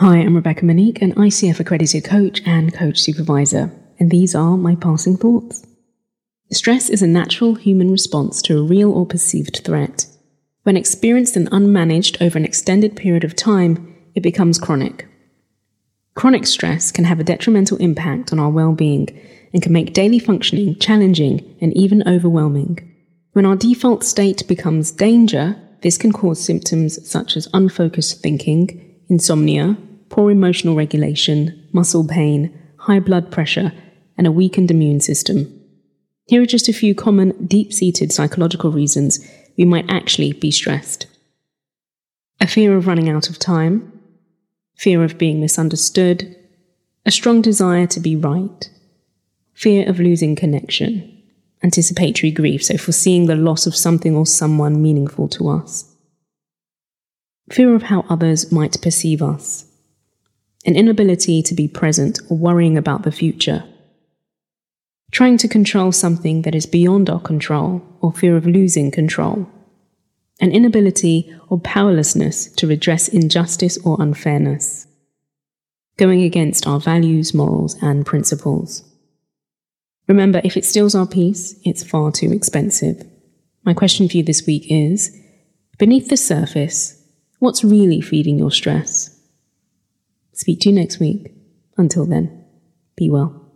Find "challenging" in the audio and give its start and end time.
20.78-21.56